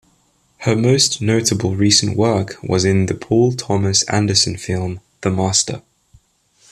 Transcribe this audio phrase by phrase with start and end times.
[0.61, 5.83] Her most notable recent work was in the Paul Thomas Anderson film "The Master".